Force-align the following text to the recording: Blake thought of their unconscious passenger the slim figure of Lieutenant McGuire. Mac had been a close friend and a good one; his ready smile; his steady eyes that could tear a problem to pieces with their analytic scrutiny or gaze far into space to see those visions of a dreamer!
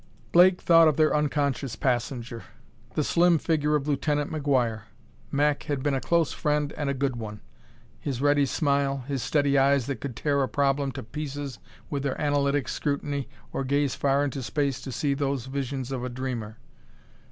Blake 0.31 0.59
thought 0.59 0.87
of 0.87 0.97
their 0.97 1.15
unconscious 1.15 1.75
passenger 1.75 2.45
the 2.95 3.03
slim 3.03 3.37
figure 3.37 3.75
of 3.75 3.87
Lieutenant 3.87 4.31
McGuire. 4.31 4.85
Mac 5.29 5.61
had 5.65 5.83
been 5.83 5.93
a 5.93 6.01
close 6.01 6.33
friend 6.33 6.73
and 6.75 6.89
a 6.89 6.95
good 6.95 7.17
one; 7.17 7.41
his 7.99 8.19
ready 8.19 8.47
smile; 8.47 9.03
his 9.07 9.21
steady 9.21 9.59
eyes 9.59 9.85
that 9.85 10.01
could 10.01 10.15
tear 10.15 10.41
a 10.41 10.49
problem 10.49 10.91
to 10.93 11.03
pieces 11.03 11.59
with 11.91 12.01
their 12.01 12.19
analytic 12.19 12.67
scrutiny 12.67 13.29
or 13.53 13.63
gaze 13.63 13.93
far 13.93 14.23
into 14.23 14.41
space 14.41 14.81
to 14.81 14.91
see 14.91 15.13
those 15.13 15.45
visions 15.45 15.91
of 15.91 16.03
a 16.03 16.09
dreamer! 16.09 16.57